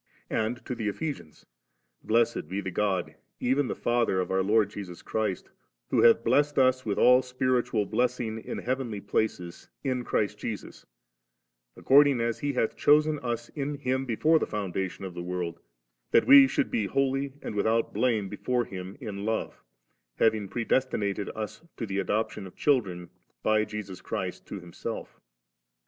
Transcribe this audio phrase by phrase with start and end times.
[0.31, 5.03] And to the Ephe sians;* Blessed be God even the Father of our Lord Jesus
[5.03, 5.51] Christ,
[5.91, 10.87] who hath blessed us with all spiritual blessing in heavenly places in Christ Jesus,
[11.77, 15.59] according as He hath chosen us in Him before the foundation of the world,
[16.09, 19.61] that we should be holy and without blame before Him in love,
[20.15, 23.11] having predestinated us to the adoption of children
[23.43, 25.19] by Jesus Christ to Himself*.